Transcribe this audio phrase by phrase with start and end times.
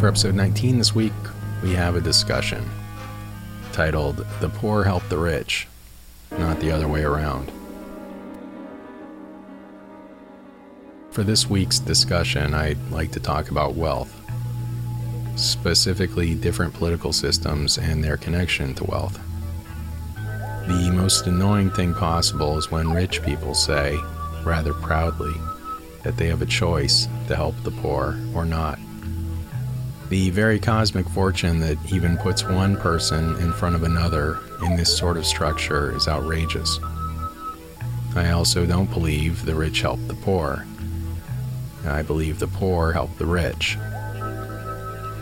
[0.00, 1.12] For episode 19 this week,
[1.62, 2.66] we have a discussion
[3.70, 5.68] titled The Poor Help the Rich,
[6.38, 7.52] not the other way around.
[11.10, 14.10] For this week's discussion, I'd like to talk about wealth,
[15.36, 19.20] specifically different political systems and their connection to wealth.
[20.66, 23.98] The most annoying thing possible is when rich people say,
[24.46, 25.34] rather proudly,
[26.04, 28.78] that they have a choice to help the poor or not.
[30.10, 34.94] The very cosmic fortune that even puts one person in front of another in this
[34.98, 36.80] sort of structure is outrageous.
[38.16, 40.66] I also don't believe the rich help the poor.
[41.86, 43.78] I believe the poor help the rich.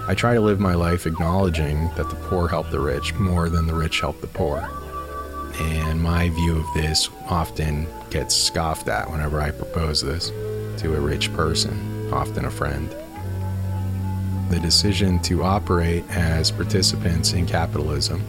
[0.08, 3.66] I try to live my life acknowledging that the poor help the rich more than
[3.66, 4.66] the rich help the poor.
[5.60, 10.30] And my view of this often gets scoffed at whenever I propose this
[10.80, 12.90] to a rich person, often a friend.
[14.50, 18.24] The decision to operate as participants in capitalism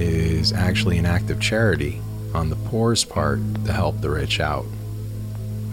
[0.00, 2.00] is actually an act of charity
[2.34, 4.66] on the poor's part to help the rich out.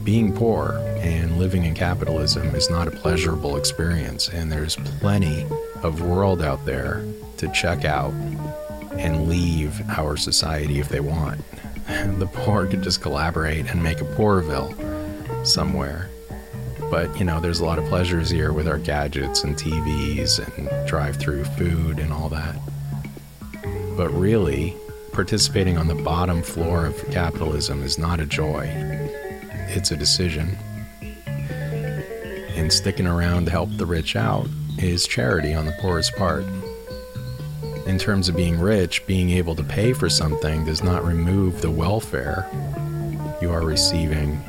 [0.03, 5.47] Being poor and living in capitalism is not a pleasurable experience, and there's plenty
[5.81, 7.03] of world out there
[7.37, 8.11] to check out
[8.91, 11.41] and leave our society if they want.
[12.19, 14.75] The poor could just collaborate and make a Poorville
[15.43, 16.11] somewhere.
[16.89, 20.87] But, you know, there's a lot of pleasures here with our gadgets and TVs and
[20.87, 22.55] drive through food and all that.
[23.95, 24.75] But really,
[25.11, 28.67] participating on the bottom floor of capitalism is not a joy,
[29.67, 30.57] it's a decision.
[32.55, 36.43] And sticking around to help the rich out is charity on the poorest part.
[37.85, 41.71] In terms of being rich, being able to pay for something does not remove the
[41.71, 42.49] welfare
[43.41, 44.41] you are receiving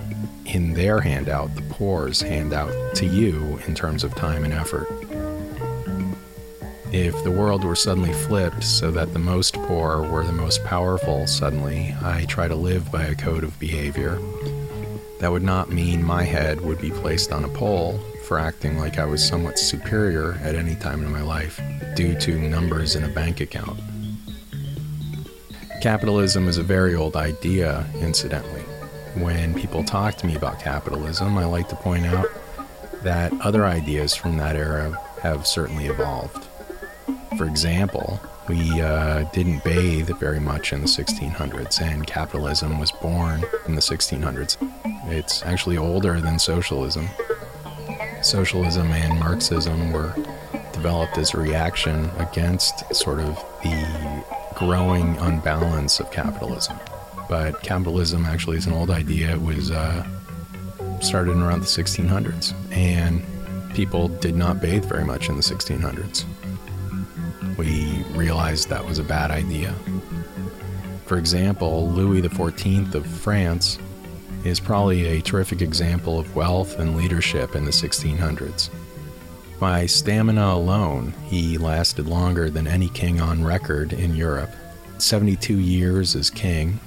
[0.54, 4.88] in their handout, the poor's handout to you in terms of time and effort.
[6.92, 11.28] If the world were suddenly flipped so that the most poor were the most powerful
[11.28, 14.18] suddenly, I try to live by a code of behavior.
[15.20, 18.98] That would not mean my head would be placed on a pole for acting like
[18.98, 21.60] I was somewhat superior at any time in my life
[21.94, 23.78] due to numbers in a bank account.
[25.80, 28.59] Capitalism is a very old idea, incidentally.
[29.14, 32.26] When people talk to me about capitalism, I like to point out
[33.02, 36.46] that other ideas from that era have certainly evolved.
[37.36, 43.44] For example, we uh, didn't bathe very much in the 1600s, and capitalism was born
[43.66, 44.56] in the 1600s.
[45.08, 47.08] It's actually older than socialism.
[48.22, 50.14] Socialism and Marxism were
[50.72, 56.78] developed as a reaction against sort of the growing unbalance of capitalism
[57.30, 59.30] but capitalism actually is an old idea.
[59.30, 60.04] It was uh,
[61.00, 63.22] started in around the 1600s, and
[63.72, 66.24] people did not bathe very much in the 1600s.
[67.56, 69.72] We realized that was a bad idea.
[71.06, 73.78] For example, Louis XIV of France
[74.44, 78.70] is probably a terrific example of wealth and leadership in the 1600s.
[79.60, 84.50] By stamina alone, he lasted longer than any king on record in Europe.
[84.98, 86.80] 72 years as king,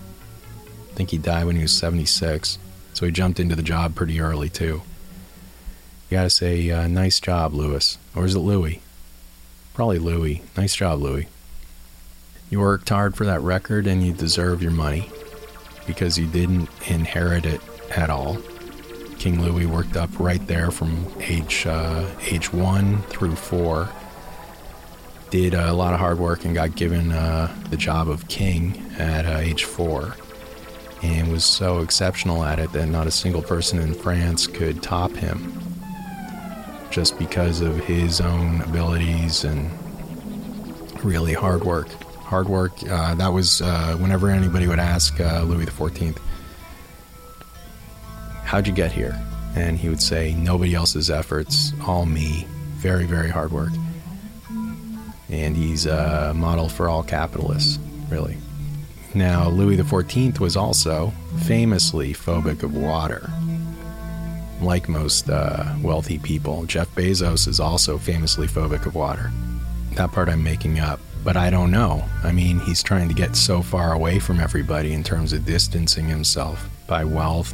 [0.94, 2.60] I think he died when he was 76.
[2.94, 4.84] So he jumped into the job pretty early, too.
[6.08, 7.98] You gotta say, uh, nice job, Louis.
[8.16, 8.80] Or is it Louis?
[9.74, 10.44] Probably Louis.
[10.56, 11.28] Nice job, Louis.
[12.52, 15.10] You worked hard for that record and you deserve your money
[15.88, 18.38] because you didn't inherit it at all.
[19.18, 23.90] King Louis worked up right there from age uh, age one through four.
[25.32, 29.26] Did a lot of hard work and got given uh, the job of king at
[29.26, 30.16] uh, age four
[31.04, 35.12] and was so exceptional at it that not a single person in France could top
[35.12, 35.60] him
[36.90, 39.70] just because of his own abilities and
[41.04, 41.90] really hard work.
[42.22, 46.18] Hard work, uh, that was uh, whenever anybody would ask uh, Louis XIV,
[48.44, 49.20] How'd you get here?
[49.56, 52.48] And he would say, Nobody else's efforts, all me.
[52.76, 53.72] Very, very hard work.
[55.30, 57.80] And he's a model for all capitalists,
[58.10, 58.38] really.
[59.16, 61.14] Now, Louis XIV was also
[61.44, 63.30] famously phobic of water.
[64.60, 69.32] Like most uh, wealthy people, Jeff Bezos is also famously phobic of water.
[69.94, 72.04] That part I'm making up, but I don't know.
[72.24, 76.06] I mean, he's trying to get so far away from everybody in terms of distancing
[76.06, 77.54] himself by wealth.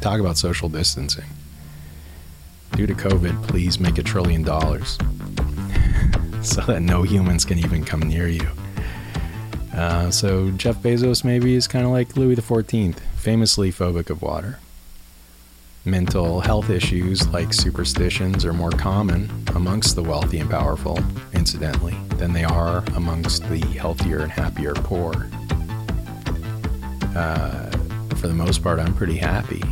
[0.00, 1.24] Talk about social distancing.
[2.76, 4.98] Due to COVID, please make a trillion dollars
[6.42, 8.46] so that no humans can even come near you.
[9.78, 14.58] Uh, so Jeff Bezos maybe is kind of like Louis XIV, famously phobic of water.
[15.84, 20.98] Mental health issues like superstitions are more common amongst the wealthy and powerful,
[21.32, 25.12] incidentally, than they are amongst the healthier and happier poor.
[27.14, 27.70] Uh,
[28.16, 29.62] for the most part, I'm pretty happy,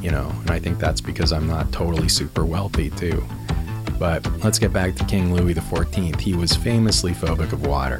[0.00, 3.20] you know, and I think that's because I'm not totally super wealthy, too.
[3.98, 6.20] But let's get back to King Louis XIV.
[6.20, 7.98] He was famously phobic of water.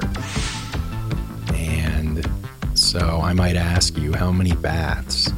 [2.90, 5.30] So I might ask you, how many baths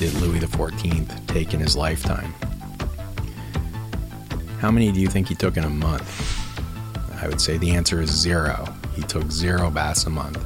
[0.00, 2.34] did Louis XIV take in his lifetime?
[4.58, 7.22] How many do you think he took in a month?
[7.22, 8.66] I would say the answer is zero.
[8.96, 10.44] He took zero baths a month.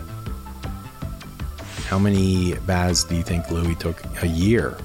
[1.87, 4.77] How many baths do you think Louis took a year?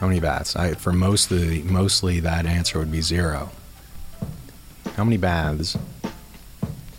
[0.00, 0.56] How many baths?
[0.56, 3.52] I, for most of mostly that answer would be zero.
[4.96, 5.78] How many baths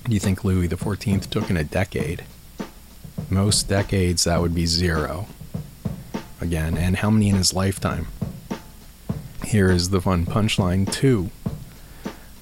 [0.05, 2.23] do you think Louis XIV took in a decade?
[3.31, 5.25] Most decades that would be zero
[6.41, 8.07] again, and how many in his lifetime?
[9.45, 11.29] Here is the fun punchline two.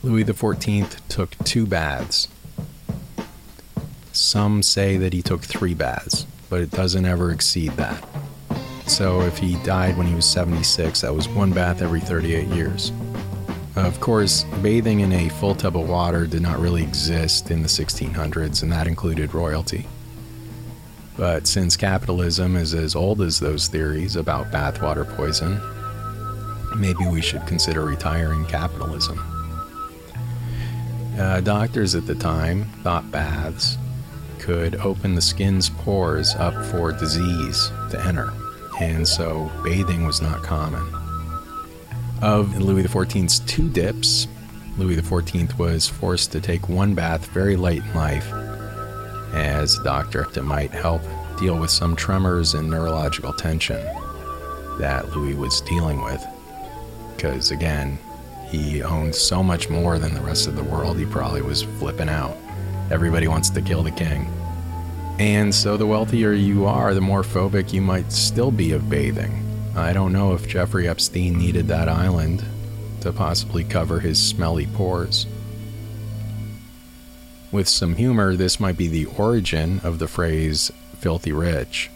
[0.01, 2.27] Louis XIV took two baths.
[4.13, 8.03] Some say that he took three baths, but it doesn't ever exceed that.
[8.88, 12.92] So if he died when he was 76, that was one bath every 38 years.
[13.75, 17.68] Of course, bathing in a full tub of water did not really exist in the
[17.68, 19.85] 1600s, and that included royalty.
[21.19, 25.60] But since capitalism is as old as those theories about bathwater poison,
[26.80, 29.19] maybe we should consider retiring capitalism.
[31.19, 33.77] Uh, doctors at the time thought baths
[34.38, 38.31] could open the skin's pores up for disease to enter,
[38.80, 40.88] and so bathing was not common.
[42.21, 44.27] Of Louis XIV's two dips,
[44.77, 48.31] Louis XIV was forced to take one bath very late in life
[49.39, 51.01] as a doctor that might help
[51.38, 53.81] deal with some tremors and neurological tension
[54.77, 56.25] that Louis was dealing with.
[57.15, 57.97] Because again,
[58.50, 62.09] he owned so much more than the rest of the world, he probably was flipping
[62.09, 62.36] out.
[62.91, 64.27] Everybody wants to kill the king.
[65.19, 69.45] And so, the wealthier you are, the more phobic you might still be of bathing.
[69.75, 72.44] I don't know if Jeffrey Epstein needed that island
[73.01, 75.27] to possibly cover his smelly pores.
[77.51, 81.89] With some humor, this might be the origin of the phrase filthy rich.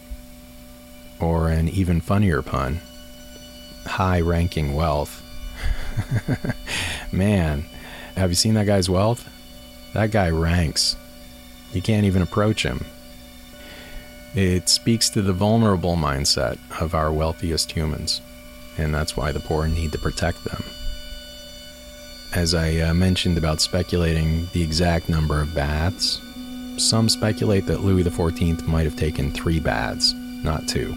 [1.19, 2.81] Or an even funnier pun
[3.85, 5.21] high ranking wealth.
[7.11, 7.65] Man,
[8.15, 9.29] have you seen that guy's wealth?
[9.94, 10.95] That guy ranks.
[11.73, 12.85] You can't even approach him.
[14.33, 18.21] It speaks to the vulnerable mindset of our wealthiest humans,
[18.77, 20.63] and that's why the poor need to protect them
[22.35, 26.19] as I uh, mentioned about speculating the exact number of baths,
[26.77, 30.13] some speculate that Louis XIV might have taken three baths,
[30.44, 30.95] not two.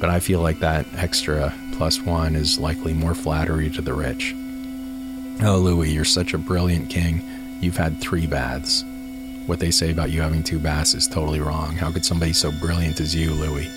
[0.00, 4.34] But I feel like that extra plus one is likely more flattery to the rich.
[5.42, 7.20] Oh, Louis, you're such a brilliant king.
[7.60, 8.84] You've had three baths.
[9.46, 11.76] What they say about you having two baths is totally wrong.
[11.76, 13.70] How could somebody so brilliant as you, Louis,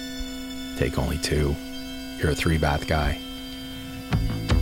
[0.77, 1.55] take only two?
[2.17, 3.19] You're a three bath guy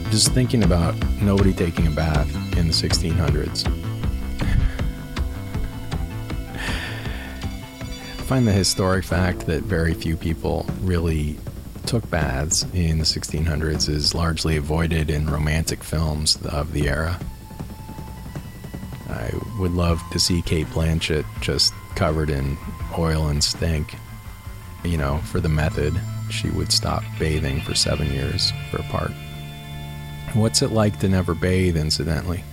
[0.10, 2.28] just thinking about nobody taking a bath
[2.58, 3.68] in the 1600s.
[8.18, 11.38] I find the historic fact that very few people really
[11.86, 17.20] took baths in the 1600s is largely avoided in romantic films of the era.
[19.10, 22.58] I would love to see Cate Blanchett just covered in
[22.98, 23.96] oil and stink.
[24.84, 26.00] You know, for the method,
[26.30, 29.12] she would stop bathing for seven years for a part.
[30.34, 32.44] What's it like to never bathe, incidentally?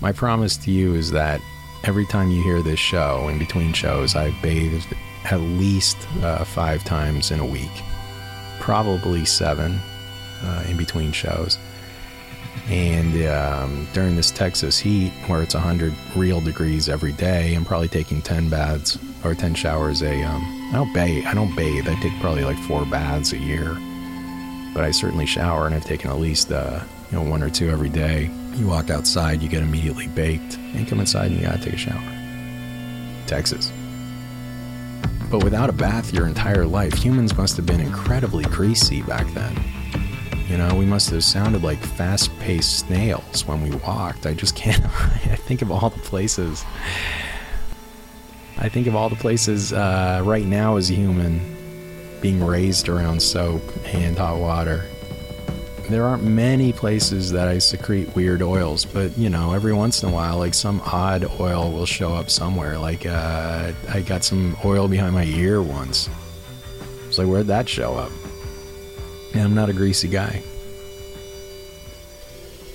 [0.00, 1.40] My promise to you is that
[1.84, 4.86] every time you hear this show, in between shows, I've bathed
[5.24, 7.70] at least uh, five times in a week,
[8.60, 9.78] probably seven
[10.42, 11.58] uh, in between shows.
[12.68, 17.88] And um, during this Texas heat, where it's 100 real degrees every day, I'm probably
[17.88, 20.22] taking 10 baths or 10 showers a.
[20.22, 21.26] Um, I don't bathe.
[21.26, 21.88] I don't bathe.
[21.88, 23.74] I take probably like four baths a year,
[24.72, 27.70] but I certainly shower, and I've taken at least uh, you know, one or two
[27.70, 28.30] every day.
[28.54, 31.76] You walk outside, you get immediately baked, and come inside and you gotta take a
[31.76, 32.02] shower.
[33.26, 33.72] Texas.
[35.30, 39.56] But without a bath your entire life, humans must have been incredibly greasy back then.
[40.48, 44.26] You know, we must have sounded like fast paced snails when we walked.
[44.26, 44.84] I just can't.
[44.84, 46.64] I think of all the places.
[48.58, 53.22] I think of all the places uh, right now as a human being raised around
[53.22, 54.84] soap and hot water
[55.90, 60.08] there aren't many places that I secrete weird oils, but you know, every once in
[60.08, 62.78] a while, like some odd oil will show up somewhere.
[62.78, 66.08] Like uh, I got some oil behind my ear once.
[67.08, 68.12] It's like, where'd that show up?
[69.34, 70.42] And I'm not a greasy guy.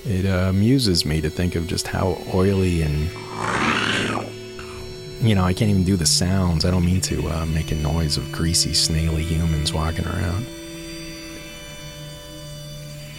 [0.04, 3.10] It uh, amuses me to think of just how oily and.
[5.22, 6.66] You know, I can't even do the sounds.
[6.66, 10.46] I don't mean to uh, make a noise of greasy, snaily humans walking around.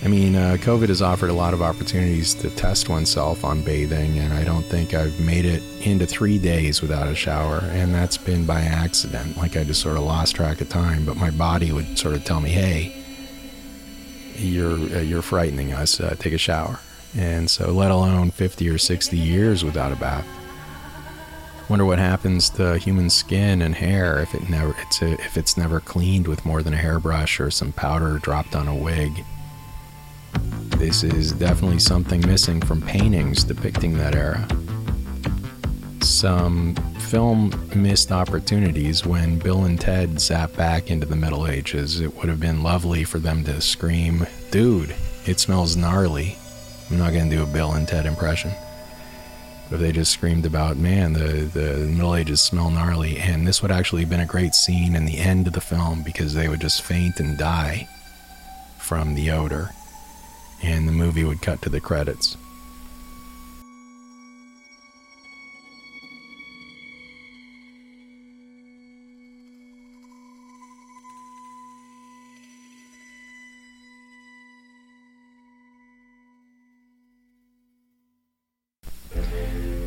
[0.04, 4.20] I mean, uh, COVID has offered a lot of opportunities to test oneself on bathing,
[4.20, 8.18] and I don't think I've made it into three days without a shower, and that's
[8.18, 9.38] been by accident.
[9.38, 12.24] Like I just sort of lost track of time, but my body would sort of
[12.24, 12.94] tell me, "Hey,
[14.36, 16.00] you're uh, you're frightening us.
[16.00, 16.80] Uh, take a shower."
[17.18, 20.28] And so, let alone 50 or 60 years without a bath.
[21.70, 25.58] Wonder what happens to human skin and hair if it never it's a, if it's
[25.58, 29.26] never cleaned with more than a hairbrush or some powder dropped on a wig.
[30.78, 34.48] This is definitely something missing from paintings depicting that era.
[36.02, 42.00] Some film missed opportunities when Bill and Ted zapped back into the Middle Ages.
[42.00, 46.38] It would have been lovely for them to scream, Dude, it smells gnarly.
[46.92, 48.52] I'm not going to do a Bill and Ted impression.
[49.72, 53.64] But if they just screamed about, man, the, the Middle Ages smell gnarly, and this
[53.64, 56.48] would actually have been a great scene in the end of the film because they
[56.48, 57.88] would just faint and die
[58.78, 59.72] from the odor
[60.62, 62.38] and the movie would cut to the credits.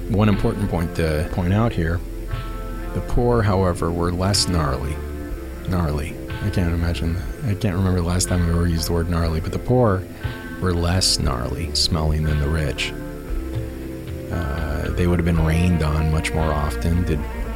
[0.08, 2.00] One important point to point out here
[2.94, 4.96] the poor, however, were less gnarly.
[5.68, 6.16] Gnarly.
[6.42, 7.16] I can't imagine.
[7.44, 10.02] I can't remember the last time I ever used the word gnarly, but the poor
[10.60, 12.92] were less gnarly smelling than the rich.
[14.30, 17.04] Uh, they would have been rained on much more often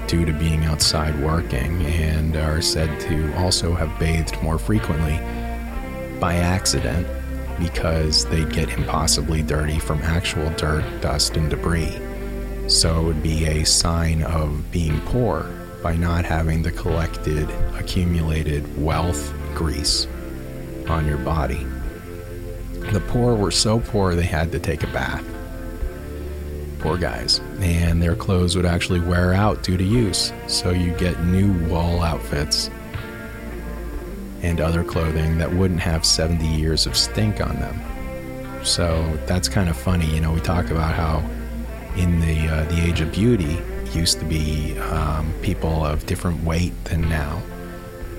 [0.07, 5.19] due to being outside working and are said to also have bathed more frequently
[6.21, 7.07] by accident
[7.59, 11.99] because they'd get impossibly dirty from actual dirt, dust, and debris.
[12.69, 15.51] So it would be a sign of being poor
[15.83, 20.07] by not having the collected, accumulated wealth grease
[20.89, 21.67] on your body.
[22.93, 25.25] The poor were so poor they had to take a bath.
[26.79, 27.41] Poor guys.
[27.61, 30.33] And their clothes would actually wear out due to use.
[30.47, 32.71] So you get new wool outfits
[34.43, 37.81] and other clothing that wouldn't have 70 years of stink on them.
[38.65, 40.07] So that's kind of funny.
[40.07, 41.19] You know, we talk about how
[41.97, 43.59] in the uh, the age of beauty
[43.93, 47.41] used to be um, people of different weight than now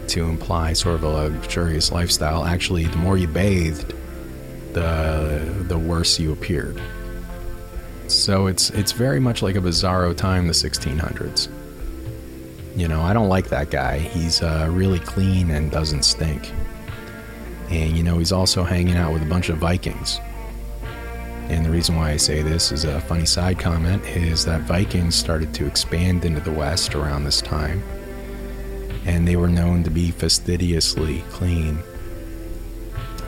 [0.07, 2.45] to imply sort of a luxurious lifestyle.
[2.45, 3.93] Actually, the more you bathed,
[4.75, 6.79] the the worse you appeared.
[8.08, 11.50] So it's it's very much like a bizarro time, the 1600s.
[12.75, 14.00] You know, I don't like that guy.
[14.00, 16.51] He's uh, really clean and doesn't stink.
[17.70, 20.20] And you know, he's also hanging out with a bunch of Vikings.
[21.48, 25.15] And the reason why I say this is a funny side comment is that Vikings
[25.15, 27.82] started to expand into the West around this time.
[29.05, 31.79] And they were known to be fastidiously clean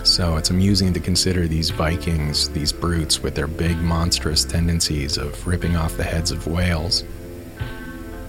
[0.07, 5.45] so it's amusing to consider these Vikings, these brutes with their big, monstrous tendencies of
[5.45, 7.03] ripping off the heads of whales.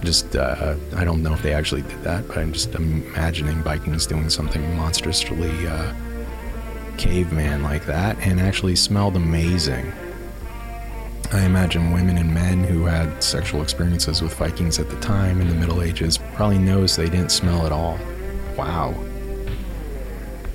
[0.01, 4.05] Just, uh, I don't know if they actually did that, but I'm just imagining Vikings
[4.05, 5.93] doing something monstrously uh,
[6.97, 9.91] caveman like that and actually smelled amazing.
[11.31, 15.47] I imagine women and men who had sexual experiences with Vikings at the time in
[15.47, 17.99] the Middle Ages probably knows they didn't smell at all.
[18.57, 18.95] Wow.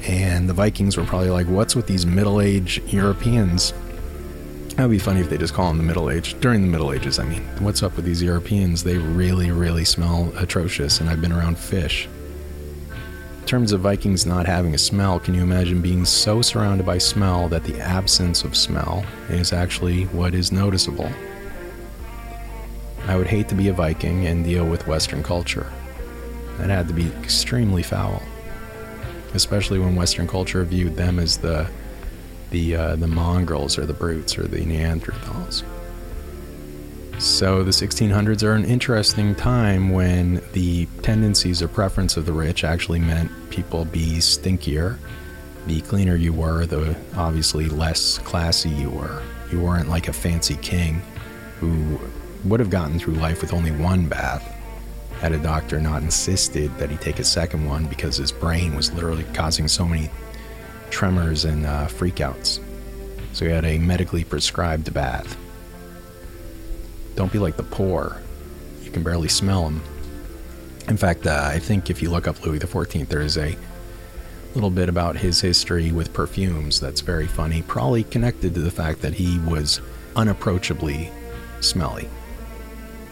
[0.06, 3.72] And the Vikings were probably like, what's with these middle age Europeans?
[4.76, 6.34] That would be funny if they just call them the Middle Age.
[6.40, 7.44] During the Middle Ages, I mean.
[7.60, 8.82] What's up with these Europeans?
[8.82, 12.08] They really, really smell atrocious, and I've been around fish.
[13.40, 16.98] In terms of Vikings not having a smell, can you imagine being so surrounded by
[16.98, 21.08] smell that the absence of smell is actually what is noticeable?
[23.06, 25.72] I would hate to be a Viking and deal with Western culture.
[26.58, 28.20] That had to be extremely foul
[29.34, 31.68] especially when Western culture viewed them as the
[32.50, 35.64] the uh, the mongrels or the brutes or the Neanderthals.
[37.18, 42.64] So the 1600s are an interesting time when the tendencies or preference of the rich
[42.64, 44.98] actually meant people be stinkier.
[45.66, 49.22] The cleaner you were, the obviously less classy you were.
[49.50, 51.02] You weren't like a fancy king
[51.60, 52.00] who
[52.44, 54.53] would have gotten through life with only one bath
[55.24, 58.92] had a doctor not insisted that he take a second one because his brain was
[58.92, 60.10] literally causing so many
[60.90, 62.60] tremors and uh, freakouts.
[63.32, 65.34] So he had a medically prescribed bath.
[67.16, 68.20] Don't be like the poor.
[68.82, 69.82] You can barely smell them.
[70.88, 73.56] In fact, uh, I think if you look up Louis XIV, there is a
[74.54, 79.00] little bit about his history with perfumes that's very funny, probably connected to the fact
[79.00, 79.80] that he was
[80.16, 81.10] unapproachably
[81.60, 82.10] smelly.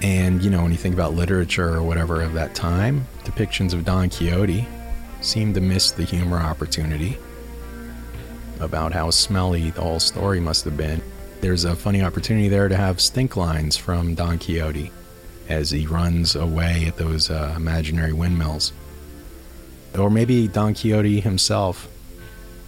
[0.02, 3.85] And, you know, when you think about literature or whatever of that time, depictions of
[3.85, 4.66] Don Quixote
[5.21, 7.16] seem to miss the humor opportunity
[8.59, 11.00] about how smelly the whole story must have been.
[11.40, 14.90] There's a funny opportunity there to have stink lines from Don Quixote
[15.49, 18.73] as he runs away at those uh, imaginary windmills.
[19.97, 21.88] Or maybe Don Quixote himself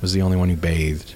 [0.01, 1.15] was the only one who bathed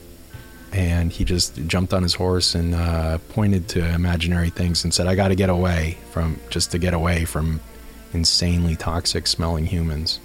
[0.72, 5.06] and he just jumped on his horse and uh, pointed to imaginary things and said,
[5.06, 7.60] "I got to get away from just to get away from
[8.12, 10.20] insanely toxic smelling humans."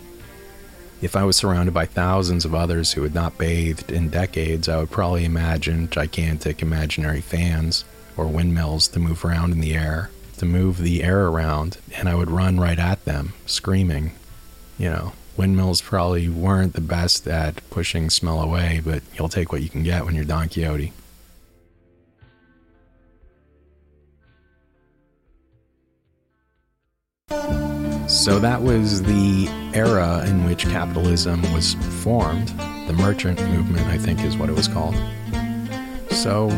[1.01, 4.77] If I was surrounded by thousands of others who had not bathed in decades, I
[4.77, 7.83] would probably imagine gigantic imaginary fans
[8.15, 12.15] or windmills to move around in the air, to move the air around, and I
[12.15, 14.13] would run right at them, screaming,
[14.77, 19.61] you know, windmills probably weren't the best at pushing smell away, but you'll take what
[19.61, 20.93] you can get when you're Don Quixote.
[28.07, 31.73] So that was the era in which capitalism was
[32.03, 32.49] formed.
[32.87, 34.95] The merchant movement, I think, is what it was called.
[36.11, 36.49] So,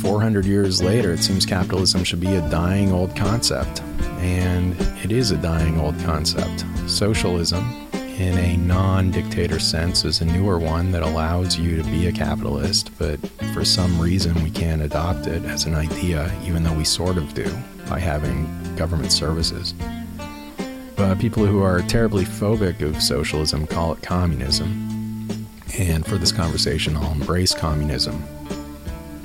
[0.00, 3.82] 400 years later, it seems capitalism should be a dying old concept.
[4.20, 6.64] And it is a dying old concept.
[6.88, 12.06] Socialism, in a non dictator sense, is a newer one that allows you to be
[12.06, 13.20] a capitalist, but
[13.52, 17.34] for some reason we can't adopt it as an idea, even though we sort of
[17.34, 17.48] do
[17.88, 19.74] by having government services.
[20.96, 25.46] But people who are terribly phobic of socialism call it communism.
[25.78, 28.24] And for this conversation, I'll embrace communism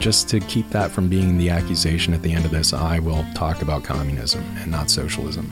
[0.04, 3.26] just to keep that from being the accusation at the end of this, I will
[3.36, 5.50] talk about communism and not socialism.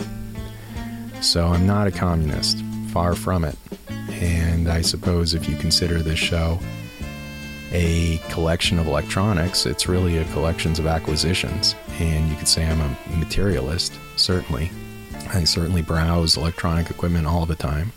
[1.21, 3.55] So I'm not a communist, far from it.
[4.09, 6.59] And I suppose if you consider this show
[7.71, 11.75] a collection of electronics, it's really a collection of acquisitions.
[11.99, 14.71] And you could say I'm a materialist, certainly.
[15.29, 17.93] I certainly browse electronic equipment all the time.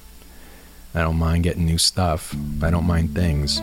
[0.94, 2.36] I don't mind getting new stuff.
[2.62, 3.60] I don't mind things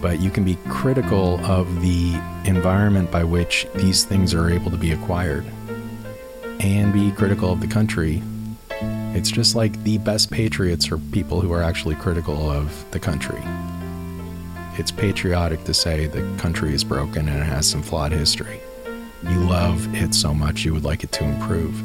[0.00, 4.76] but you can be critical of the environment by which these things are able to
[4.76, 5.44] be acquired
[6.60, 8.22] and be critical of the country.
[9.14, 13.42] It's just like the best patriots are people who are actually critical of the country.
[14.78, 18.60] It's patriotic to say the country is broken and it has some flawed history.
[19.22, 21.78] You love it so much you would like it to improve.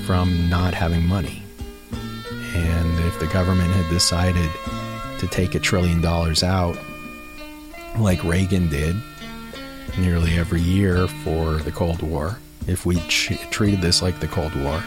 [0.06, 1.44] from not having money.
[2.52, 4.50] And if the government had decided
[5.20, 6.76] to take a trillion dollars out,
[7.96, 8.96] like Reagan did,
[9.98, 12.40] nearly every year for the Cold War.
[12.66, 14.82] If we treated this like the Cold War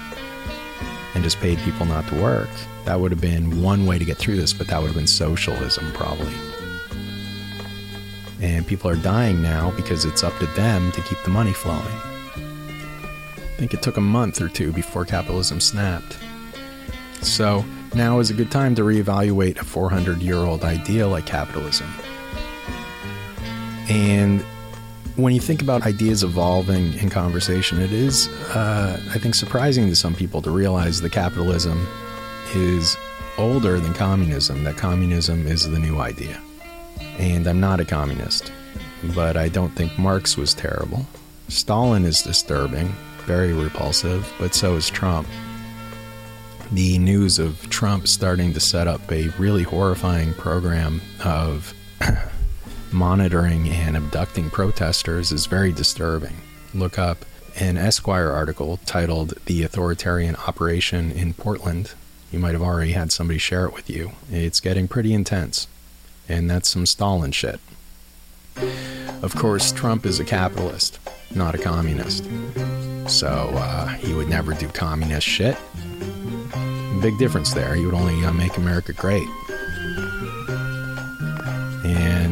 [1.14, 2.50] and just paid people not to work,
[2.86, 5.08] that would have been one way to get through this, but that would have been
[5.08, 6.34] socialism probably.
[8.42, 11.82] And people are dying now because it's up to them to keep the money flowing.
[11.84, 16.18] I think it took a month or two before capitalism snapped.
[17.22, 17.64] So
[17.96, 21.88] now is a good time to reevaluate a 400 year old idea like capitalism.
[23.90, 24.44] And
[25.16, 29.96] when you think about ideas evolving in conversation, it is, uh, I think, surprising to
[29.96, 31.88] some people to realize that capitalism
[32.56, 32.98] is
[33.38, 36.42] older than communism, that communism is the new idea.
[37.20, 38.52] And I'm not a communist,
[39.16, 41.06] but I don't think Marx was terrible.
[41.48, 42.96] Stalin is disturbing,
[43.26, 45.28] very repulsive, but so is Trump.
[46.72, 51.76] The news of Trump starting to set up a really horrifying program of
[52.94, 56.36] monitoring and abducting protesters is very disturbing.
[56.74, 57.26] Look up
[57.56, 61.94] an Esquire article titled The Authoritarian Operation in Portland
[62.34, 64.14] you might have already had somebody share it with you.
[64.32, 65.68] It's getting pretty intense.
[66.28, 67.60] And that's some Stalin shit.
[69.22, 71.00] Of course, Trump is a capitalist,
[71.36, 72.28] not a communist.
[73.08, 75.56] So uh, he would never do communist shit.
[77.04, 77.76] Big difference there.
[77.76, 79.28] He would only uh, make America great.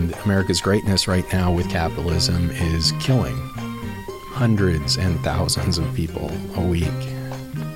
[0.01, 3.35] And America's greatness right now with capitalism is killing
[4.31, 6.87] hundreds and thousands of people a week.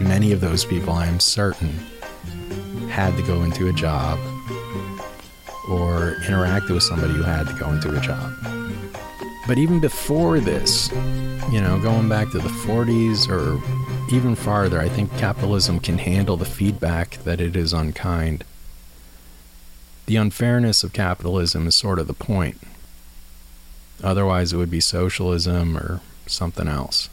[0.02, 1.70] Many of those people, I am certain,
[2.90, 4.18] had to go into a job
[5.70, 8.34] or interacted with somebody who had to go into a job.
[9.48, 10.92] But even before this,
[11.52, 13.62] you know, going back to the 40s or
[14.16, 18.44] even farther, I think capitalism can handle the feedback that it is unkind.
[20.06, 22.62] The unfairness of capitalism is sort of the point.
[24.04, 27.10] Otherwise, it would be socialism or something else.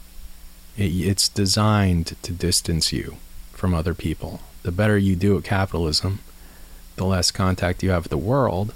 [0.77, 3.17] It, it's designed to distance you
[3.51, 6.19] from other people the better you do at capitalism,
[6.95, 8.73] the less contact you have with the world.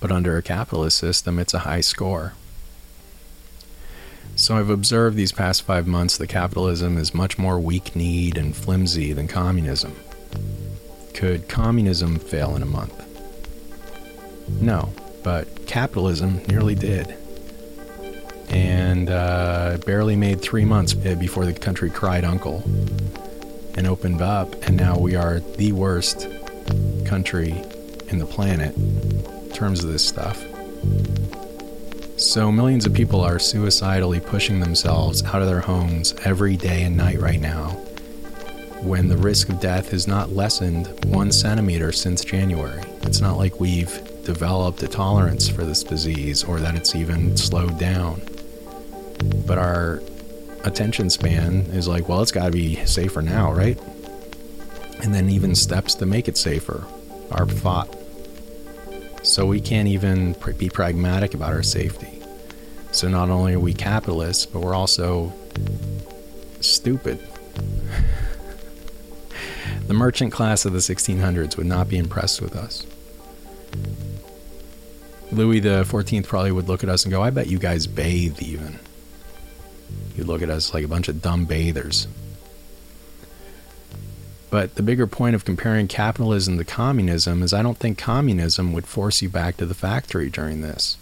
[0.00, 2.34] But under a capitalist system, it's a high score.
[4.34, 8.54] So I've observed these past five months that capitalism is much more weak kneed and
[8.54, 9.94] flimsy than communism.
[11.14, 12.92] Could communism fail in a month?
[14.60, 17.14] No, but capitalism nearly did.
[18.48, 22.62] And uh, barely made three months before the country cried uncle
[23.76, 26.28] and opened up, and now we are the worst
[27.06, 27.50] country
[28.08, 30.44] in the planet in terms of this stuff.
[32.16, 36.96] So, millions of people are suicidally pushing themselves out of their homes every day and
[36.96, 37.83] night right now
[38.84, 42.82] when the risk of death has not lessened one centimeter since January.
[43.02, 47.78] It's not like we've developed a tolerance for this disease or that it's even slowed
[47.78, 48.20] down.
[49.46, 50.02] But our
[50.64, 53.80] attention span is like, well, it's got to be safer now, right?
[55.02, 56.84] And then even steps to make it safer
[57.30, 57.94] are thought.
[59.22, 62.20] So we can't even be pragmatic about our safety.
[62.92, 65.32] So not only are we capitalists, but we're also
[66.60, 67.18] stupid.
[69.86, 72.86] the merchant class of the 1600s would not be impressed with us.
[75.30, 78.78] Louis 14th probably would look at us and go, I bet you guys bathe even.
[80.16, 82.06] You look at us like a bunch of dumb bathers.
[84.50, 88.86] But the bigger point of comparing capitalism to communism is I don't think communism would
[88.86, 90.96] force you back to the factory during this.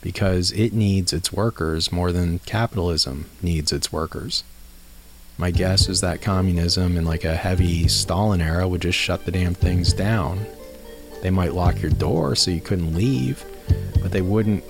[0.00, 4.42] Because it needs its workers more than capitalism needs its workers.
[5.36, 9.32] My guess is that communism in like a heavy Stalin era would just shut the
[9.32, 10.46] damn things down.
[11.22, 13.44] They might lock your door so you couldn't leave,
[14.00, 14.62] but they wouldn't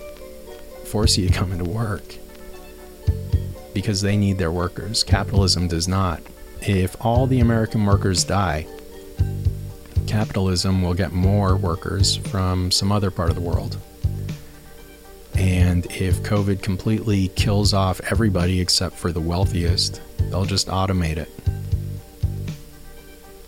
[0.84, 2.16] force you to come into work
[3.74, 5.02] because they need their workers.
[5.02, 6.22] Capitalism does not.
[6.62, 8.66] If all the American workers die,
[10.06, 13.76] capitalism will get more workers from some other part of the world.
[15.34, 21.30] And if COVID completely kills off everybody except for the wealthiest, they'll just automate it.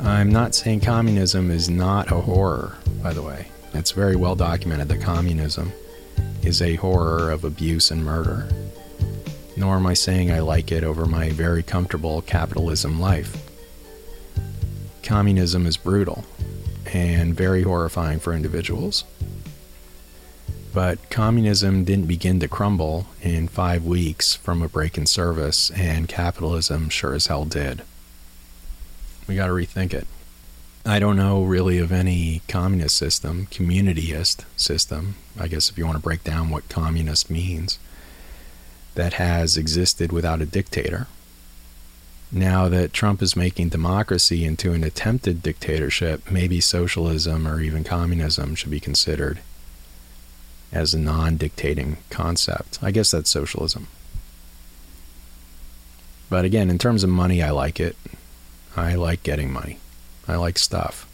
[0.01, 3.49] I'm not saying communism is not a horror, by the way.
[3.75, 5.73] It's very well documented that communism
[6.43, 8.49] is a horror of abuse and murder
[9.57, 13.43] nor am I saying I like it over my very comfortable capitalism life.
[15.03, 16.25] Communism is brutal
[16.93, 19.05] and very horrifying for individuals.
[20.77, 26.07] But communism didn't begin to crumble in five weeks from a break in service, and
[26.07, 27.81] capitalism sure as hell did.
[29.27, 30.07] We gotta rethink it.
[30.85, 35.97] I don't know really of any communist system, communityist system, I guess if you want
[35.97, 37.79] to break down what communist means
[38.97, 41.07] that has existed without a dictator.
[42.31, 48.55] Now that Trump is making democracy into an attempted dictatorship, maybe socialism or even communism
[48.55, 49.39] should be considered.
[50.77, 52.79] As a non dictating concept.
[52.83, 53.89] I guess that's socialism.
[56.29, 57.97] But again, in terms of money, I like it.
[58.77, 59.79] I like getting money.
[60.29, 61.09] I like stuff.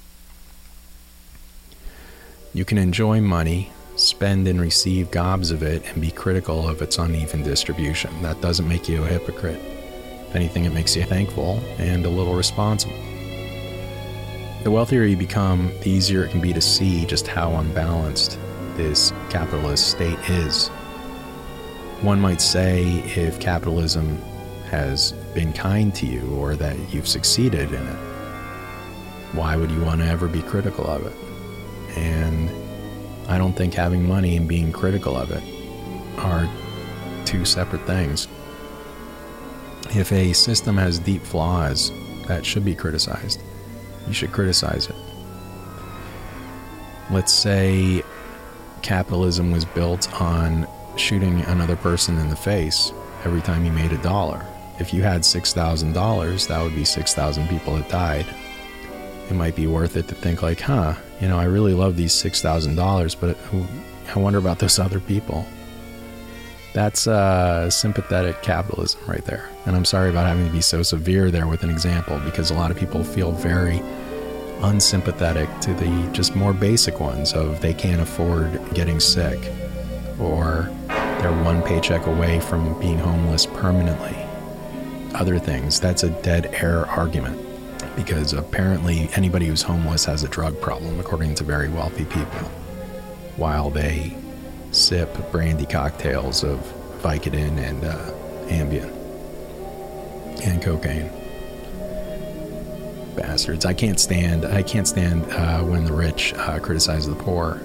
[2.53, 6.99] You can enjoy money, spend and receive gobs of it, and be critical of its
[6.99, 8.23] uneven distribution.
[8.23, 9.61] That doesn't make you a hypocrite.
[10.29, 12.97] If anything, it makes you thankful and a little responsible.
[14.65, 18.39] The wealthier you become, the easier it can be to see just how unbalanced
[18.77, 20.69] this capitalist state is.
[22.01, 22.85] One might say
[23.17, 24.17] if capitalism
[24.71, 27.97] has been kind to you or that you've succeeded in it,
[29.33, 31.17] why would you want to ever be critical of it?
[31.97, 32.51] And
[33.29, 35.43] I don't think having money and being critical of it
[36.19, 36.49] are
[37.25, 38.29] two separate things.
[39.91, 41.93] If a system has deep flaws
[42.27, 43.41] that should be criticized,
[44.07, 44.97] you should criticize it.
[47.11, 48.03] Let's say
[48.83, 50.67] capitalism was built on
[50.97, 52.93] shooting another person in the face
[53.25, 54.45] every time you made a dollar.
[54.79, 58.27] If you had $6,000, that would be 6,000 people that died.
[59.31, 62.13] It might be worth it to think, like, huh, you know, I really love these
[62.13, 63.39] $6,000, but
[64.15, 65.47] I wonder about those other people.
[66.73, 69.49] That's uh, sympathetic capitalism right there.
[69.67, 72.55] And I'm sorry about having to be so severe there with an example because a
[72.55, 73.83] lot of people feel very
[74.63, 79.53] unsympathetic to the just more basic ones of they can't afford getting sick
[80.19, 84.17] or they're one paycheck away from being homeless permanently.
[85.15, 87.41] Other things, that's a dead air argument
[87.97, 92.49] because apparently anybody who's homeless has a drug problem, according to very wealthy people,
[93.37, 94.17] while they
[94.71, 96.59] sip brandy cocktails of
[97.03, 98.11] Vicodin and uh,
[98.49, 98.91] Ambien
[100.45, 101.22] and cocaine.
[103.17, 103.67] Bastards!
[103.67, 104.45] I can't stand.
[104.45, 107.61] I can't stand uh, when the rich uh, criticize the poor.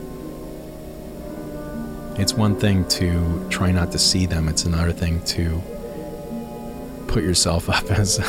[2.20, 4.50] It's one thing to try not to see them.
[4.50, 5.62] It's another thing to
[7.08, 8.20] put yourself up as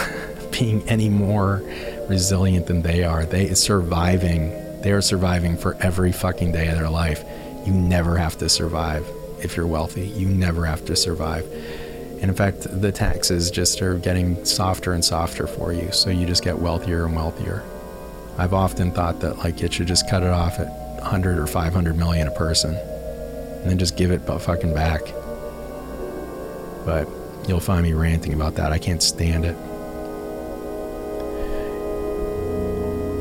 [0.53, 1.63] being any more
[2.09, 3.25] resilient than they are.
[3.25, 4.51] They surviving.
[4.83, 7.25] They are surviving for every fucking day of their life.
[7.67, 9.07] You never have to survive
[9.41, 10.07] if you're wealthy.
[10.07, 11.47] You never have to survive.
[12.21, 15.93] And in fact, the taxes just are getting softer and softer for you.
[15.93, 17.63] So you just get wealthier and wealthier.
[18.39, 20.69] I've often thought that like it should just cut it off at
[21.01, 25.03] 100 or 500 million a person and then just give it fucking back.
[26.85, 27.09] But
[27.49, 28.73] you'll find me ranting about that.
[28.73, 29.57] I can't stand it.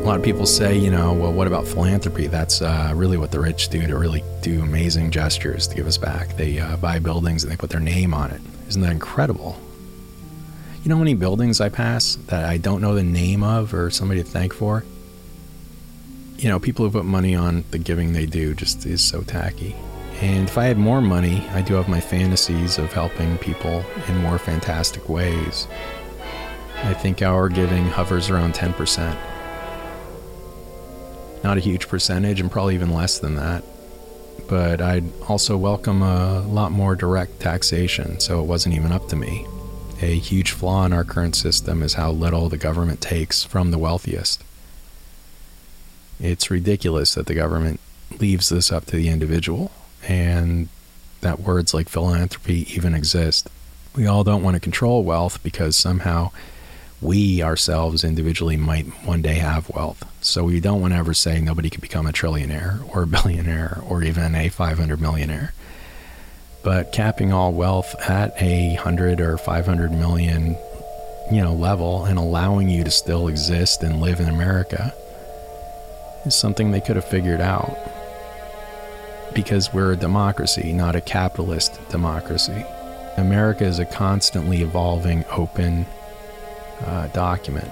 [0.01, 2.27] A lot of people say, you know, well, what about philanthropy?
[2.27, 5.97] That's uh, really what the rich do to really do amazing gestures to give us
[5.97, 6.29] back.
[6.37, 8.41] They uh, buy buildings and they put their name on it.
[8.67, 9.59] Isn't that incredible?
[10.83, 13.89] You know how many buildings I pass that I don't know the name of or
[13.89, 14.83] somebody to thank for?
[16.37, 19.75] You know, people who put money on the giving they do just is so tacky.
[20.21, 24.17] And if I had more money, I do have my fantasies of helping people in
[24.17, 25.67] more fantastic ways.
[26.83, 29.17] I think our giving hovers around 10%.
[31.43, 33.63] Not a huge percentage, and probably even less than that.
[34.47, 39.15] But I'd also welcome a lot more direct taxation, so it wasn't even up to
[39.15, 39.45] me.
[40.01, 43.77] A huge flaw in our current system is how little the government takes from the
[43.77, 44.43] wealthiest.
[46.19, 47.79] It's ridiculous that the government
[48.19, 49.71] leaves this up to the individual
[50.07, 50.69] and
[51.21, 53.49] that words like philanthropy even exist.
[53.95, 56.31] We all don't want to control wealth because somehow
[57.01, 60.03] we ourselves individually might one day have wealth.
[60.21, 63.79] So we don't want to ever say nobody can become a trillionaire or a billionaire
[63.87, 65.53] or even a 500 millionaire.
[66.63, 70.57] But capping all wealth at a 100 or 500 million,
[71.31, 74.93] you know, level and allowing you to still exist and live in America
[76.25, 77.77] is something they could have figured out.
[79.33, 82.65] Because we're a democracy, not a capitalist democracy.
[83.17, 85.85] America is a constantly evolving, open,
[86.85, 87.69] uh, document,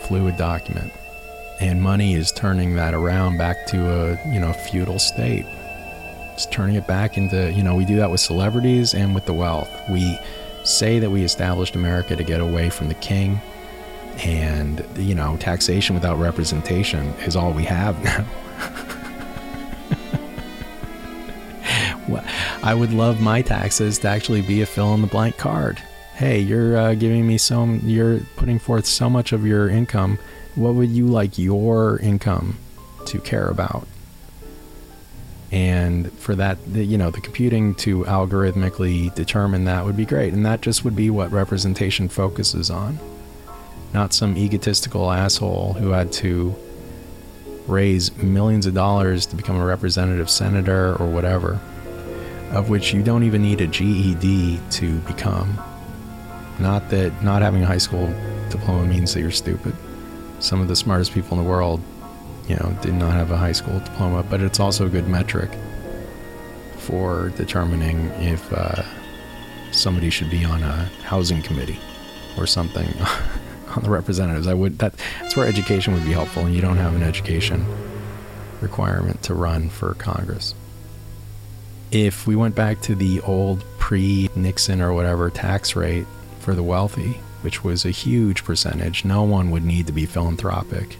[0.00, 0.92] fluid document.
[1.60, 5.46] And money is turning that around back to a, you know, feudal state.
[6.34, 9.32] It's turning it back into, you know, we do that with celebrities and with the
[9.32, 9.70] wealth.
[9.90, 10.18] We
[10.64, 13.40] say that we established America to get away from the king
[14.18, 18.26] and, you know, taxation without representation is all we have now.
[22.62, 25.80] I would love my taxes to actually be a fill in the blank card
[26.16, 30.18] hey, you're uh, giving me so, you're putting forth so much of your income.
[30.54, 32.56] What would you like your income
[33.04, 33.86] to care about?
[35.52, 40.32] And for that, you know, the computing to algorithmically determine that would be great.
[40.32, 42.98] And that just would be what representation focuses on.
[43.92, 46.56] Not some egotistical asshole who had to
[47.66, 51.60] raise millions of dollars to become a representative senator or whatever,
[52.52, 55.58] of which you don't even need a GED to become.
[56.58, 58.12] Not that not having a high school
[58.50, 59.74] diploma means that you're stupid.
[60.38, 61.80] Some of the smartest people in the world,
[62.48, 65.50] you know, did not have a high school diploma, but it's also a good metric
[66.78, 68.82] for determining if uh,
[69.72, 71.78] somebody should be on a housing committee
[72.38, 72.88] or something
[73.76, 74.46] on the representatives.
[74.46, 77.66] I would that that's where education would be helpful, and you don't have an education
[78.60, 80.54] requirement to run for Congress.
[81.92, 86.06] If we went back to the old pre-Nixon or whatever tax rate
[86.46, 90.96] for the wealthy, which was a huge percentage, no one would need to be philanthropic.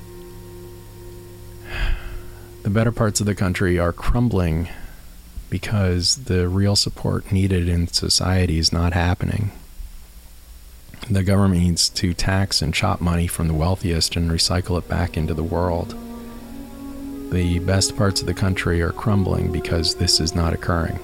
[2.65, 4.69] The better parts of the country are crumbling
[5.49, 9.53] because the real support needed in society is not happening.
[11.09, 15.17] The government needs to tax and chop money from the wealthiest and recycle it back
[15.17, 15.95] into the world.
[17.31, 20.99] The best parts of the country are crumbling because this is not occurring.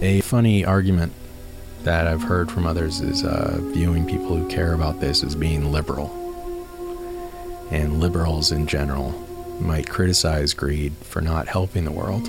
[0.00, 1.12] A funny argument
[1.84, 5.72] that I've heard from others is uh, viewing people who care about this as being
[5.72, 6.10] liberal.
[7.70, 9.12] And liberals in general
[9.60, 12.28] might criticize greed for not helping the world,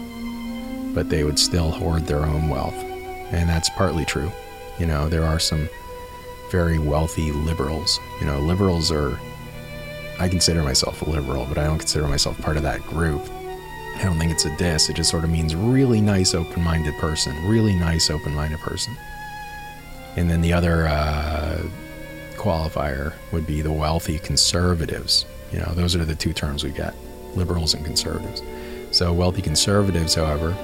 [0.93, 2.75] but they would still hoard their own wealth.
[2.75, 4.31] And that's partly true.
[4.79, 5.67] You know, there are some
[6.51, 7.99] very wealthy liberals.
[8.19, 9.17] You know, liberals are,
[10.19, 13.21] I consider myself a liberal, but I don't consider myself part of that group.
[13.95, 14.89] I don't think it's a diss.
[14.89, 17.35] It just sort of means really nice, open minded person.
[17.47, 18.95] Really nice, open minded person.
[20.15, 21.61] And then the other uh,
[22.33, 25.25] qualifier would be the wealthy conservatives.
[25.51, 26.95] You know, those are the two terms we get
[27.35, 28.41] liberals and conservatives.
[28.91, 30.55] So, wealthy conservatives, however,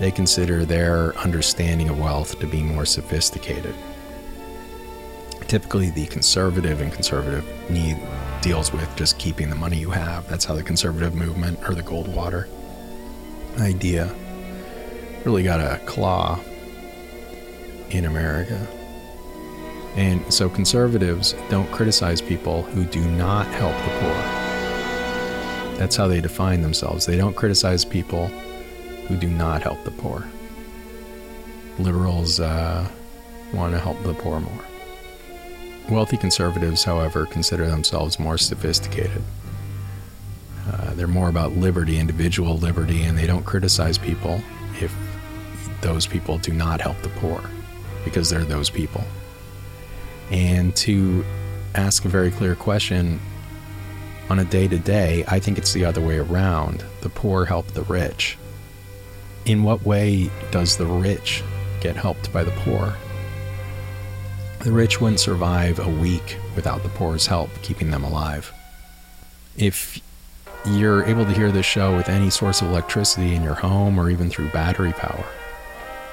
[0.00, 3.74] they consider their understanding of wealth to be more sophisticated.
[5.48, 7.98] Typically, the conservative and conservative need
[8.40, 10.28] deals with just keeping the money you have.
[10.28, 12.48] That's how the conservative movement or the Goldwater
[13.58, 14.14] idea
[15.24, 16.38] really got a claw
[17.90, 18.66] in America.
[19.98, 25.76] And so conservatives don't criticize people who do not help the poor.
[25.76, 27.04] That's how they define themselves.
[27.04, 28.28] They don't criticize people
[29.08, 30.24] who do not help the poor.
[31.80, 32.88] Liberals uh,
[33.52, 34.64] want to help the poor more.
[35.90, 39.24] Wealthy conservatives, however, consider themselves more sophisticated.
[40.70, 44.40] Uh, they're more about liberty, individual liberty, and they don't criticize people
[44.80, 44.94] if
[45.80, 47.42] those people do not help the poor
[48.04, 49.02] because they're those people
[50.30, 51.24] and to
[51.74, 53.20] ask a very clear question
[54.30, 56.84] on a day to day, I think it's the other way around.
[57.00, 58.36] The poor help the rich.
[59.46, 61.42] In what way does the rich
[61.80, 62.94] get helped by the poor?
[64.60, 68.52] The rich wouldn't survive a week without the poor's help keeping them alive.
[69.56, 70.00] If
[70.66, 74.10] you're able to hear this show with any source of electricity in your home or
[74.10, 75.24] even through battery power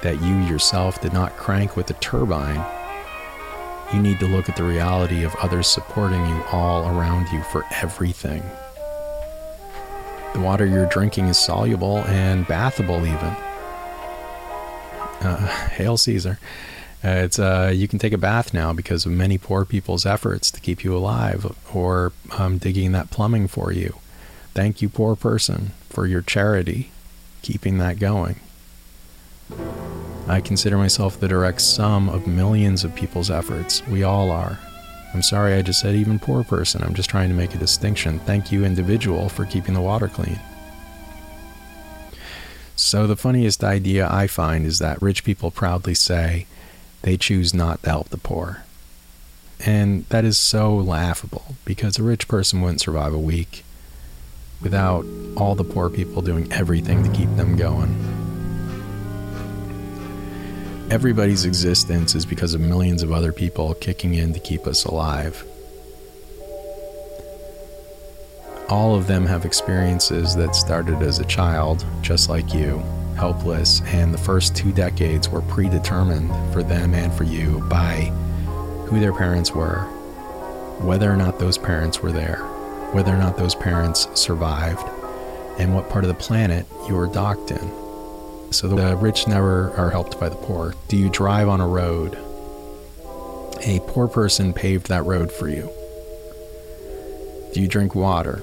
[0.02, 2.64] that you yourself did not crank with a turbine,
[3.92, 7.64] you need to look at the reality of others supporting you all around you for
[7.70, 8.42] everything.
[10.34, 13.36] The water you're drinking is soluble and bathable, even.
[15.26, 16.38] Uh, hail Caesar.
[17.04, 20.50] Uh, it's uh, you can take a bath now because of many poor people's efforts
[20.50, 23.96] to keep you alive, or um, digging that plumbing for you.
[24.54, 26.90] Thank you, poor person, for your charity,
[27.42, 28.40] keeping that going.
[30.28, 33.86] I consider myself the direct sum of millions of people's efforts.
[33.86, 34.58] We all are.
[35.14, 36.82] I'm sorry I just said even poor person.
[36.82, 38.18] I'm just trying to make a distinction.
[38.20, 40.40] Thank you, individual, for keeping the water clean.
[42.74, 46.46] So, the funniest idea I find is that rich people proudly say
[47.02, 48.64] they choose not to help the poor.
[49.64, 53.64] And that is so laughable because a rich person wouldn't survive a week
[54.60, 58.15] without all the poor people doing everything to keep them going
[60.90, 65.44] everybody's existence is because of millions of other people kicking in to keep us alive.
[68.68, 72.78] All of them have experiences that started as a child, just like you,
[73.16, 78.12] helpless, and the first two decades were predetermined for them and for you by
[78.86, 79.80] who their parents were,
[80.80, 82.38] whether or not those parents were there,
[82.92, 84.86] whether or not those parents survived,
[85.58, 87.85] and what part of the planet you were docked in.
[88.50, 90.74] So the uh, rich never are helped by the poor.
[90.88, 92.16] Do you drive on a road?
[93.62, 95.68] A poor person paved that road for you.
[97.52, 98.42] Do you drink water?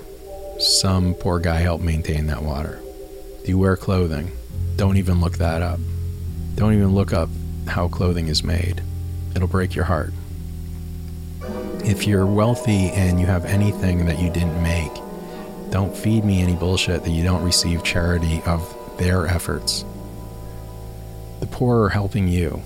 [0.60, 2.80] Some poor guy helped maintain that water.
[3.44, 4.32] Do you wear clothing?
[4.76, 5.80] Don't even look that up.
[6.56, 7.30] Don't even look up
[7.68, 8.82] how clothing is made.
[9.36, 10.14] It'll break your heart.
[11.84, 14.92] If you're wealthy and you have anything that you didn't make,
[15.74, 18.62] Don't feed me any bullshit that you don't receive charity of
[19.00, 19.84] their efforts.
[21.44, 22.62] The poor are helping you,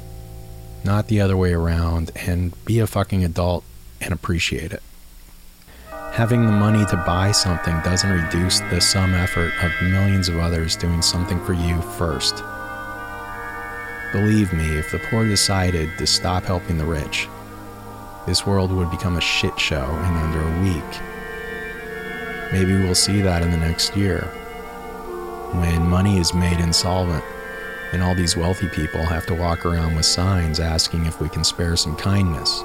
[0.83, 3.63] not the other way around, and be a fucking adult
[3.99, 4.83] and appreciate it.
[6.11, 10.75] Having the money to buy something doesn't reduce the sum effort of millions of others
[10.75, 12.43] doing something for you first.
[14.11, 17.27] Believe me, if the poor decided to stop helping the rich,
[18.27, 21.01] this world would become a shit show in under a week.
[22.51, 24.19] Maybe we'll see that in the next year.
[25.53, 27.23] When money is made insolvent,
[27.97, 31.43] and all these wealthy people have to walk around with signs asking if we can
[31.43, 32.63] spare some kindness.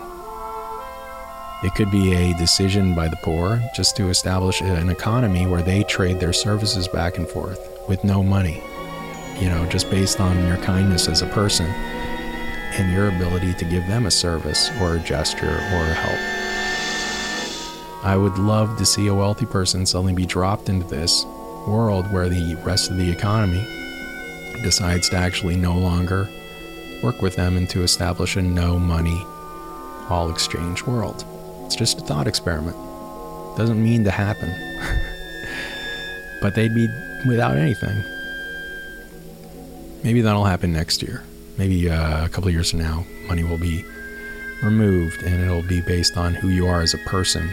[1.65, 5.85] It could be a decision by the poor just to establish an economy where they
[5.85, 7.59] trade their services back and forth
[7.89, 8.63] with no money
[9.43, 13.85] you know, just based on your kindness as a person and your ability to give
[13.89, 16.19] them a service or a gesture or a help.
[18.05, 21.25] I would love to see a wealthy person suddenly be dropped into this
[21.67, 23.67] world where the rest of the economy
[24.63, 26.29] decides to actually no longer
[27.03, 29.25] work with them and to establish a no money,
[30.09, 31.25] all exchange world.
[31.67, 32.77] It's just a thought experiment.
[33.57, 34.51] Doesn't mean to happen.
[36.41, 36.89] but they'd be
[37.27, 38.03] without anything.
[40.03, 41.23] Maybe that'll happen next year.
[41.59, 43.85] Maybe uh, a couple years from now, money will be
[44.63, 47.49] removed and it'll be based on who you are as a person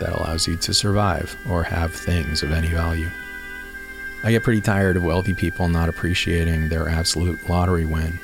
[0.00, 3.08] that allows you to survive or have things of any value.
[4.24, 8.20] I get pretty tired of wealthy people not appreciating their absolute lottery win.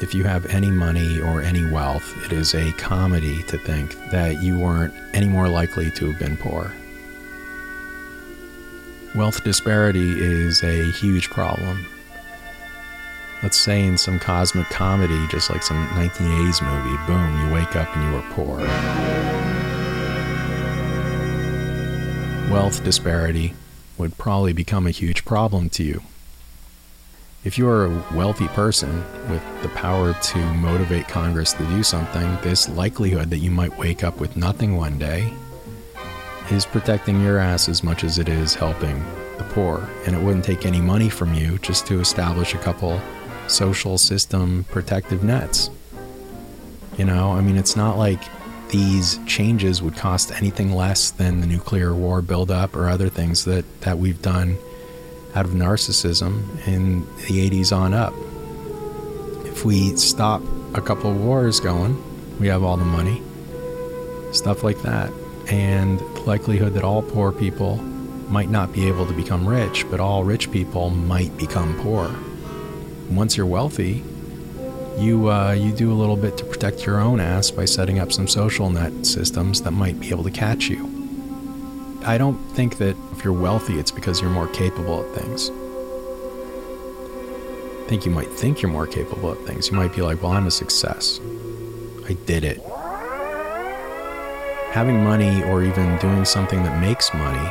[0.00, 4.40] If you have any money or any wealth, it is a comedy to think that
[4.40, 6.72] you weren't any more likely to have been poor.
[9.14, 11.84] Wealth disparity is a huge problem.
[13.42, 17.94] Let's say in some cosmic comedy, just like some 1980s movie, boom, you wake up
[17.94, 18.58] and you are poor.
[22.50, 23.52] Wealth disparity
[23.98, 26.02] would probably become a huge problem to you.
[27.44, 32.36] If you are a wealthy person with the power to motivate Congress to do something,
[32.42, 35.32] this likelihood that you might wake up with nothing one day
[36.50, 38.98] is protecting your ass as much as it is helping
[39.36, 39.88] the poor.
[40.06, 43.00] And it wouldn't take any money from you just to establish a couple
[43.46, 45.70] social system protective nets.
[46.96, 48.20] You know, I mean, it's not like
[48.70, 53.64] these changes would cost anything less than the nuclear war buildup or other things that,
[53.80, 54.56] that we've done
[55.34, 58.14] out of narcissism in the 80s on up.
[59.46, 60.42] If we stop
[60.74, 62.02] a couple of wars going,
[62.38, 63.22] we have all the money,
[64.32, 65.10] stuff like that
[65.50, 67.76] and the likelihood that all poor people
[68.28, 72.14] might not be able to become rich, but all rich people might become poor.
[73.10, 74.04] Once you're wealthy,
[74.98, 78.12] you uh, you do a little bit to protect your own ass by setting up
[78.12, 80.84] some social net systems that might be able to catch you.
[82.04, 85.50] I don't think that if you're wealthy, it's because you're more capable of things.
[87.84, 89.68] I think you might think you're more capable of things.
[89.68, 91.20] You might be like, well, I'm a success.
[92.06, 92.62] I did it
[94.72, 97.50] having money or even doing something that makes money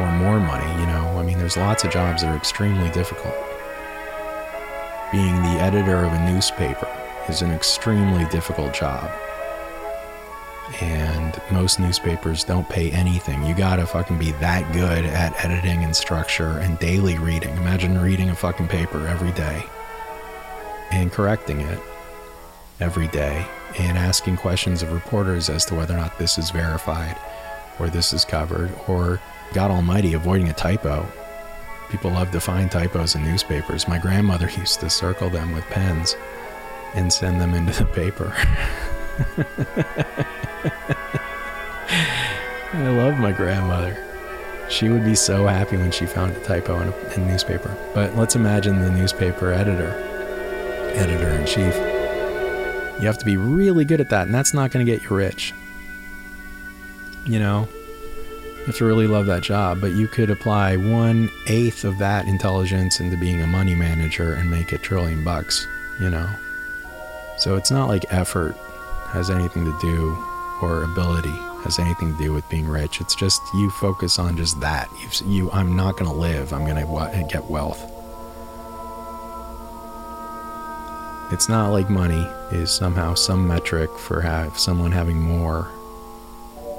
[0.00, 3.34] or more money, you know, I mean, there's lots of jobs that are extremely difficult.
[5.12, 6.88] Being the editor of a newspaper
[7.28, 9.10] is an extremely difficult job.
[10.80, 13.42] And most newspapers don't pay anything.
[13.44, 17.56] You gotta fucking be that good at editing and structure and daily reading.
[17.56, 19.64] Imagine reading a fucking paper every day
[20.92, 21.80] and correcting it
[22.78, 23.44] every day
[23.80, 27.16] and asking questions of reporters as to whether or not this is verified
[27.80, 29.20] or this is covered or
[29.54, 31.04] God Almighty avoiding a typo.
[31.90, 33.88] People love to find typos in newspapers.
[33.88, 36.16] My grandmother used to circle them with pens
[36.94, 38.32] and send them into the paper.
[42.72, 43.96] I love my grandmother.
[44.68, 47.76] She would be so happy when she found a typo in a, in a newspaper.
[47.92, 49.90] But let's imagine the newspaper editor,
[50.94, 51.74] editor in chief
[53.00, 55.16] you have to be really good at that, and that's not going to get you
[55.16, 55.54] rich.
[57.24, 57.68] You know,
[58.60, 62.26] you have to really love that job, but you could apply one eighth of that
[62.26, 65.66] intelligence into being a money manager and make a trillion bucks,
[65.98, 66.28] you know?
[67.38, 68.54] So it's not like effort
[69.08, 70.16] has anything to do
[70.60, 71.34] or ability
[71.64, 73.00] has anything to do with being rich.
[73.00, 74.88] It's just you focus on just that.
[75.00, 76.52] You, you I'm not going to live.
[76.52, 77.82] I'm going to get wealth.
[81.32, 85.70] It's not like money is somehow some metric for have someone having more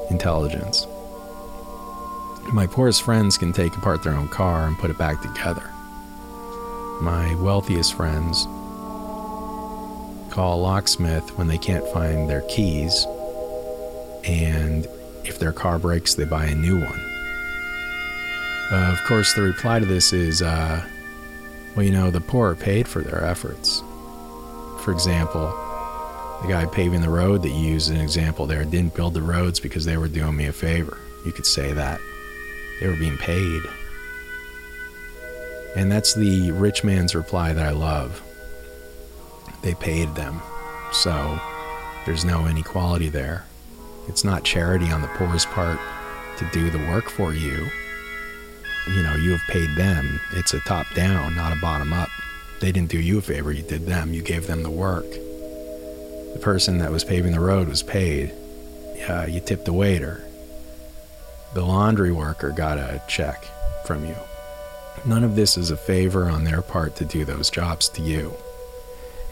[0.10, 0.86] intelligence.
[2.54, 5.70] My poorest friends can take apart their own car and put it back together.
[7.02, 8.44] My wealthiest friends
[10.34, 13.06] call a locksmith when they can't find their keys
[14.26, 14.86] and
[15.24, 17.00] if their car breaks, they buy a new one.
[18.70, 20.86] Uh, of course, the reply to this is uh,
[21.76, 23.82] well, you know, the poor are paid for their efforts.
[24.82, 25.48] For example,
[26.42, 29.22] the guy paving the road that you used as an example there didn't build the
[29.22, 30.98] roads because they were doing me a favor.
[31.26, 32.02] You could say that.
[32.82, 33.62] They were being paid.
[35.76, 38.22] And that's the rich man's reply that I love.
[39.62, 40.42] They paid them.
[40.92, 41.40] So
[42.06, 43.46] there's no inequality there.
[44.08, 45.80] It's not charity on the poor's part
[46.38, 47.68] to do the work for you.
[48.90, 50.20] You know, you have paid them.
[50.34, 52.10] It's a top down, not a bottom up.
[52.62, 54.12] They didn't do you a favor, you did them.
[54.14, 55.10] You gave them the work.
[55.10, 58.34] The person that was paving the road was paid.
[59.08, 60.26] Uh, you tipped the waiter.
[61.54, 63.46] The laundry worker got a check
[63.86, 64.16] from you.
[65.06, 68.34] None of this is a favor on their part to do those jobs to you.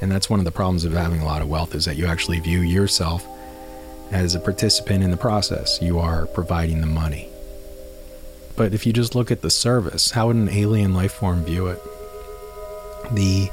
[0.02, 2.08] And that's one of the problems of having a lot of wealth is that you
[2.08, 3.26] actually view yourself
[4.12, 5.82] as a participant in the process.
[5.82, 7.30] You are providing the money.
[8.56, 11.68] But if you just look at the service, how would an alien life form view
[11.68, 11.82] it?
[13.14, 13.50] The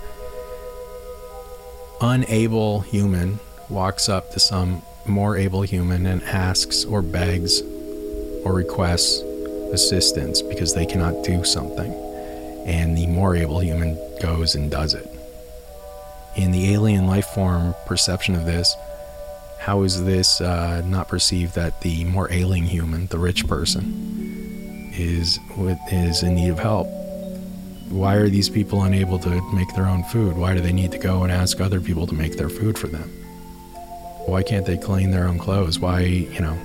[2.00, 3.38] unable human
[3.68, 7.62] walks up to some more able human and asks or begs
[8.46, 9.22] or requests
[9.72, 11.92] assistance because they cannot do something.
[12.64, 15.08] And the more able human goes and does it.
[16.36, 18.76] In the alien life form perception of this,
[19.58, 25.40] how is this uh, not perceived that the more ailing human, the rich person, is
[25.90, 26.86] is in need of help?
[27.88, 30.36] Why are these people unable to make their own food?
[30.36, 32.86] Why do they need to go and ask other people to make their food for
[32.86, 33.10] them?
[34.26, 35.78] Why can't they clean their own clothes?
[35.78, 36.58] Why, you know,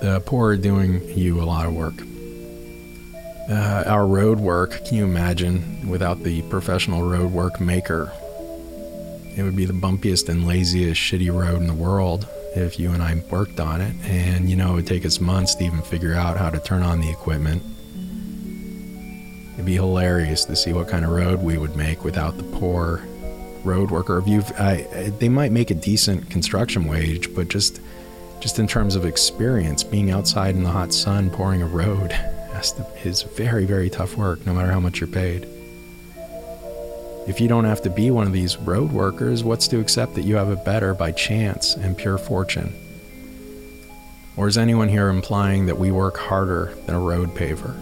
[0.00, 1.94] the poor are doing you a lot of work.
[3.50, 8.12] Uh, our road work, can you imagine without the professional road work maker?
[9.36, 13.02] It would be the bumpiest and laziest shitty road in the world if you and
[13.02, 13.94] I worked on it.
[14.02, 16.82] And, you know, it would take us months to even figure out how to turn
[16.82, 17.62] on the equipment.
[19.54, 23.02] It'd be hilarious to see what kind of road we would make without the poor
[23.64, 24.18] road worker.
[24.18, 27.80] If you've, I, they might make a decent construction wage, but just
[28.40, 32.12] just in terms of experience, being outside in the hot sun pouring a road
[33.04, 35.46] is very, very tough work, no matter how much you're paid.
[37.28, 40.22] If you don't have to be one of these road workers, what's to accept that
[40.22, 42.72] you have it better by chance and pure fortune?
[44.36, 47.76] Or is anyone here implying that we work harder than a road paver?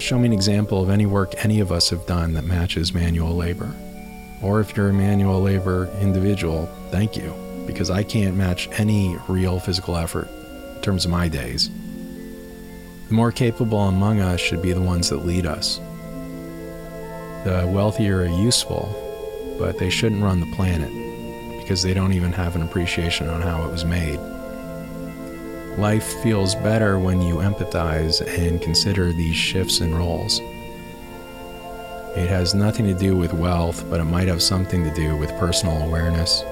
[0.00, 3.36] Show me an example of any work any of us have done that matches manual
[3.36, 3.74] labor.
[4.42, 9.60] Or if you're a manual labor individual, thank you because I can't match any real
[9.60, 10.28] physical effort
[10.74, 11.70] in terms of my days.
[13.08, 15.78] The more capable among us should be the ones that lead us.
[17.44, 20.90] The wealthier are useful, but they shouldn't run the planet
[21.60, 24.18] because they don't even have an appreciation on how it was made.
[25.78, 30.40] Life feels better when you empathize and consider these shifts in roles.
[32.16, 35.30] It has nothing to do with wealth, but it might have something to do with
[35.38, 36.42] personal awareness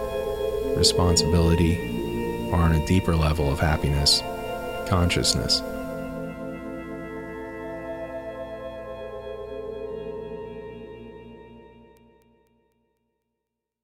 [0.79, 1.77] responsibility,
[2.51, 4.23] or on a deeper level of happiness,
[4.89, 5.61] consciousness.